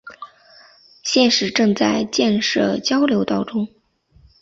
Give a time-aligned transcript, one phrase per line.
[1.03, 3.67] 现时正在建设交流道中。